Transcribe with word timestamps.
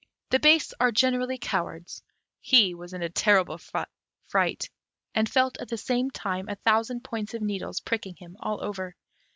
The 0.31 0.39
base 0.39 0.73
are 0.79 0.91
generally 0.91 1.37
cowards. 1.37 2.01
He 2.39 2.73
was 2.73 2.91
in 2.91 3.03
a 3.03 3.09
terrible 3.09 3.59
fright, 4.29 4.67
and 5.13 5.29
felt 5.29 5.59
at 5.59 5.67
the 5.67 5.77
same 5.77 6.09
time 6.09 6.49
a 6.49 6.55
thousand 6.55 7.03
points 7.03 7.35
of 7.35 7.43
needles 7.43 7.81
pricking 7.81 8.15
him 8.15 8.35
all 8.39 8.63
over. 8.63 8.95